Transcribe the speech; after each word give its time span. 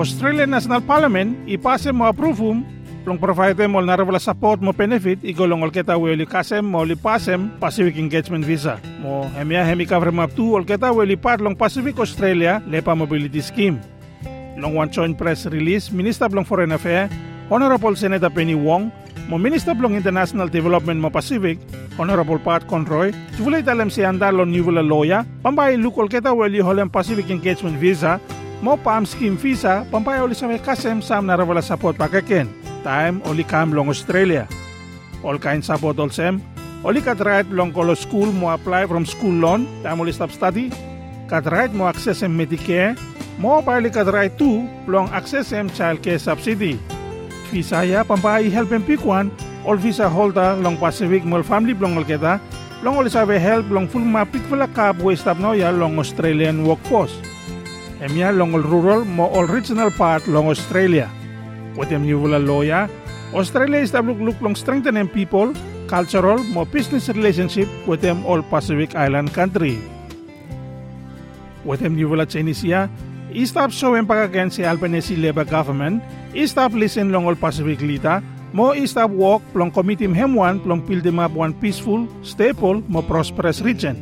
Australian 0.00 0.48
National 0.48 0.80
Parliament 0.80 1.36
ipasem 1.44 1.92
mo 1.92 2.08
approve 2.08 2.56
Long 3.04 3.20
provide 3.20 3.68
mo 3.68 3.84
na 3.84 4.00
wala 4.00 4.16
support 4.16 4.56
mo 4.64 4.72
benefit 4.72 5.20
igolong 5.20 5.60
ol 5.60 5.68
kita 5.68 5.92
weli 5.92 6.24
kasem 6.24 6.64
mo 6.64 6.80
li 6.88 6.96
pasem 6.96 7.52
Pacific 7.60 8.00
Engagement 8.00 8.40
Visa. 8.40 8.80
Mo 9.04 9.28
hemia 9.36 9.60
hemi 9.60 9.84
cover 9.84 10.08
map 10.08 10.32
tu 10.32 10.56
ol 10.56 10.64
kita 10.64 10.88
weli 10.88 11.20
long 11.44 11.52
Pacific 11.52 12.00
Australia 12.00 12.64
lepa 12.64 12.96
mobility 12.96 13.44
scheme. 13.44 13.76
Long 14.56 14.72
one 14.72 14.88
joint 14.88 15.20
press 15.20 15.44
release 15.52 15.92
Minister 15.92 16.32
long 16.32 16.48
Foreign 16.48 16.72
Affairs 16.72 17.12
Honorable 17.52 17.92
Senator 17.92 18.32
Penny 18.32 18.56
Wong 18.56 18.88
mo 19.28 19.36
Minister 19.36 19.76
long 19.76 20.00
International 20.00 20.48
Development 20.48 20.96
mo 20.96 21.12
Pacific 21.12 21.60
Honorable 22.00 22.40
Pat 22.40 22.64
Conroy 22.64 23.12
Juvulay 23.36 23.60
talem 23.60 23.92
si 23.92 24.00
andalo 24.00 24.48
nivula 24.48 24.80
loya 24.80 25.28
pambay 25.44 25.76
lukol 25.76 26.08
kita 26.08 26.32
weli 26.32 26.64
holem 26.64 26.88
Pacific 26.88 27.28
Engagement 27.28 27.76
Visa 27.76 28.16
mo 28.60 28.76
pam 28.76 29.08
scheme 29.08 29.36
visa 29.36 29.84
pampay 29.88 30.20
uli 30.20 30.36
sa 30.36 30.48
kasem 30.60 31.00
sam 31.00 31.24
narawala 31.24 31.64
support 31.64 31.96
pakaken 31.96 32.60
time 32.80 33.20
oli 33.28 33.44
kam 33.44 33.72
long 33.72 33.88
Australia. 33.88 34.48
All 35.22 35.36
kind 35.36 35.60
support 35.60 36.00
sem. 36.12 36.40
Oli 36.80 37.04
kat 37.04 37.20
right 37.20 37.44
long 37.52 37.72
kolo 37.76 37.92
school 37.92 38.32
mo 38.32 38.48
apply 38.48 38.88
from 38.88 39.04
school 39.04 39.36
loan, 39.36 39.68
time 39.84 40.00
oli 40.00 40.12
stop 40.16 40.32
study. 40.32 40.72
Kat 41.28 41.44
right 41.52 41.70
mo 41.70 41.86
access 41.86 42.24
em 42.24 42.32
Medicare, 42.32 42.96
mo 43.36 43.60
pali 43.60 43.92
kat 43.92 44.08
right 44.08 44.32
tu 44.40 44.64
long 44.88 45.06
access 45.12 45.52
em 45.52 45.68
child 45.76 46.00
care 46.00 46.18
subsidy. 46.18 46.80
Visa 47.52 47.84
ya 47.84 48.00
pampai 48.00 48.48
help 48.48 48.72
em 48.72 48.80
pikwan, 48.80 49.28
all 49.68 49.76
visa 49.76 50.08
holder 50.08 50.56
long 50.64 50.80
Pacific 50.80 51.20
mol 51.20 51.44
family 51.44 51.76
long 51.76 52.00
kita, 52.00 52.40
long 52.80 52.96
oli 52.96 53.12
sabe 53.12 53.36
help 53.36 53.68
long 53.68 53.84
full 53.84 54.02
mapik 54.02 54.40
pala 54.48 54.64
kap 54.72 54.96
waste 55.04 55.28
up 55.28 55.36
no 55.36 55.52
ya 55.52 55.68
long 55.68 56.00
Australian 56.00 56.64
workforce. 56.64 57.12
Emya 58.00 58.32
long 58.32 58.56
rural 58.56 59.04
mo 59.04 59.28
original 59.44 59.92
part 59.92 60.24
long 60.24 60.48
Australia. 60.48 61.04
Watem 61.76 62.08
Nuvula 62.08 62.40
Loya, 62.40 62.88
Australia 63.36 63.76
is 63.76 63.92
look 63.92 64.40
long 64.40 64.56
strengthening 64.56 65.04
people, 65.04 65.52
cultural, 65.84 66.40
mo 66.48 66.64
business 66.64 67.12
relationship 67.12 67.68
with 67.84 68.00
them 68.00 68.24
all 68.24 68.40
Pacific 68.40 68.96
Island 68.96 69.36
country. 69.36 69.76
With 71.60 71.84
Watem 71.84 71.92
Nuvula 71.92 72.24
Chinisia, 72.24 72.88
istap 73.36 73.68
showing 73.68 74.08
pagagan 74.08 74.48
si 74.48 74.64
Albanese 74.64 75.20
Labour 75.20 75.44
Government, 75.44 76.00
istap 76.32 76.72
listen 76.72 77.12
long 77.12 77.28
all 77.28 77.36
Pacific 77.36 77.84
Lita, 77.84 78.24
mo 78.56 78.72
istap 78.72 79.12
walk 79.12 79.44
plong 79.52 79.68
committee 79.68 80.08
hemwan 80.08 80.56
plong 80.64 80.88
pildemap 80.88 81.36
one 81.36 81.52
peaceful, 81.52 82.08
stable, 82.24 82.80
mo 82.88 83.04
prosperous 83.04 83.60
region. 83.60 83.92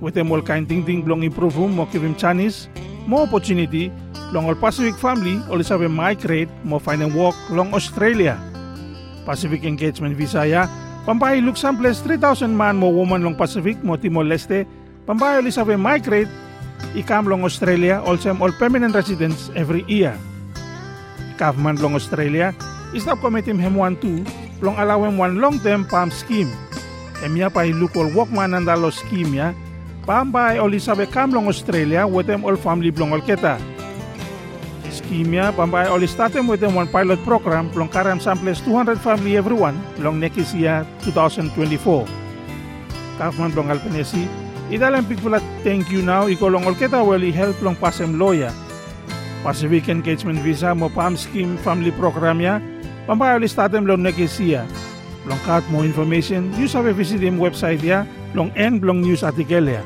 Watem 0.00 0.32
all 0.32 0.40
kind 0.40 0.64
ting 0.64 0.80
ting 0.80 1.04
plong 1.04 1.28
improve 1.28 1.60
mo 1.68 1.84
kivim 1.92 2.16
Chinese, 2.16 2.72
mo 3.08 3.24
opportunity 3.24 3.88
long 4.36 4.44
all 4.44 4.60
Pacific 4.60 4.92
family 5.00 5.40
ol 5.48 5.64
sabi 5.64 5.88
migrate 5.88 6.52
mo 6.60 6.76
find 6.76 7.00
and 7.00 7.16
walk 7.16 7.32
long 7.48 7.72
Australia. 7.72 8.36
Pacific 9.24 9.64
Engagement 9.64 10.12
Visa 10.12 10.44
ya, 10.44 10.68
pambahay 11.08 11.40
look 11.40 11.56
samples 11.56 12.04
3,000 12.04 12.52
man 12.52 12.76
mo 12.76 12.92
woman 12.92 13.24
long 13.24 13.32
Pacific 13.32 13.80
mo 13.80 13.96
Timor 13.96 14.28
Leste, 14.28 14.68
pambahay 15.08 15.40
ol 15.40 15.48
sabi 15.48 15.80
migrate 15.80 16.28
ikam 16.92 17.24
long 17.24 17.48
Australia 17.48 18.04
also 18.04 18.28
all 18.36 18.52
permanent 18.60 18.92
residents 18.92 19.48
every 19.56 19.88
year. 19.88 20.12
Government 21.40 21.80
long 21.80 21.96
Australia, 21.96 22.52
stop 23.00 23.24
committee 23.24 23.56
hemuan 23.56 23.96
tu 23.96 24.20
long 24.60 24.76
allowing 24.76 25.16
one 25.16 25.40
long-term 25.40 25.88
PAM 25.88 26.12
scheme. 26.12 26.50
Emya 27.24 27.48
pa 27.48 27.64
ilukol 27.64 28.12
walkman 28.12 28.52
andalo 28.52 28.92
scheme 28.92 29.32
ya, 29.32 29.48
pambay 30.08 30.56
oli 30.56 30.80
sabi 30.80 31.04
kam 31.04 31.36
long 31.36 31.52
Australia 31.52 32.08
wetem 32.08 32.40
all 32.40 32.56
family 32.56 32.88
blong 32.88 33.12
ol 33.12 33.20
keta. 33.20 33.60
Schemia 34.88 35.52
pambay 35.52 35.84
oli 35.92 36.08
statem 36.08 36.48
wetem 36.48 36.72
one 36.72 36.88
pilot 36.88 37.20
program 37.28 37.68
plong 37.68 37.92
karam 37.92 38.16
samples 38.16 38.64
200 38.64 38.96
family 38.96 39.36
everyone 39.36 39.76
long 40.00 40.16
nekisia 40.16 40.88
2024. 41.04 42.08
Kafman 43.20 43.52
blong 43.52 43.68
alpenesi, 43.68 44.24
idalang 44.72 45.04
pigpula 45.04 45.44
thank 45.60 45.92
you 45.92 46.00
now 46.00 46.24
ikolong 46.24 46.64
ol 46.64 46.72
keta 46.72 47.04
weli 47.04 47.28
help 47.28 47.60
long 47.60 47.76
pasem 47.76 48.16
loya. 48.16 48.48
Pacific 49.44 49.92
Engagement 49.92 50.40
Visa 50.40 50.72
mo 50.72 50.88
PAM 50.88 51.20
scheme 51.20 51.60
family 51.60 51.92
program 51.92 52.40
ya, 52.40 52.64
pambay 53.04 53.36
oli 53.36 53.44
statem 53.44 53.84
long 53.84 54.00
nekisia. 54.00 54.64
Long 55.28 55.38
kat 55.44 55.60
mo 55.68 55.84
information, 55.84 56.48
you 56.56 56.64
sabi 56.64 56.96
visit 56.96 57.20
im 57.20 57.36
website 57.36 57.84
ya, 57.84 58.08
long 58.32 58.48
end 58.56 58.80
long 58.80 59.04
news 59.04 59.20
article 59.20 59.68
ya. 59.68 59.84